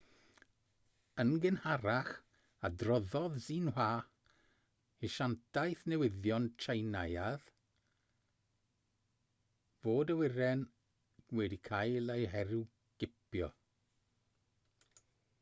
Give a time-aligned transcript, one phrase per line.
[1.23, 2.07] yn gynharach
[2.69, 3.87] adroddodd xinhua
[5.09, 7.45] asiantaeth newyddion tsieineaidd
[9.83, 10.65] fod awyren
[11.43, 13.51] wedi cael ei herwgipio